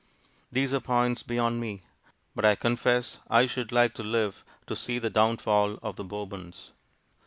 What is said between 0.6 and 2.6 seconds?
are points beyond me. But I